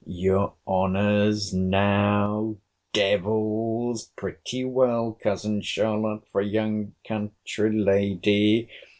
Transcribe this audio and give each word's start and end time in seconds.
Your 0.07 0.55
honours, 0.67 1.53
now, 1.53 2.55
devils!— 2.91 4.11
Pretty 4.15 4.65
well, 4.65 5.15
Cousin 5.21 5.61
Charlotte, 5.61 6.23
for 6.31 6.41
a 6.41 6.45
young 6.47 6.95
country 7.07 7.71
lady! 7.77 8.67